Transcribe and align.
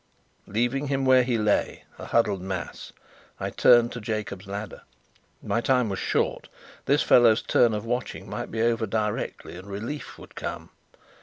Leaving 0.47 0.87
him 0.87 1.05
where 1.05 1.21
he 1.21 1.37
lay, 1.37 1.83
a 1.99 2.05
huddled 2.05 2.41
mass, 2.41 2.91
I 3.39 3.51
turned 3.51 3.91
to 3.91 4.01
"Jacob's 4.01 4.47
Ladder." 4.47 4.81
My 5.43 5.61
time 5.61 5.89
was 5.89 5.99
short. 5.99 6.49
This 6.85 7.03
fellow's 7.03 7.43
turn 7.43 7.75
of 7.75 7.85
watching 7.85 8.27
might 8.27 8.49
be 8.49 8.63
over 8.63 8.87
directly, 8.87 9.55
and 9.57 9.67
relief 9.69 10.17
would 10.17 10.33
come. 10.33 10.71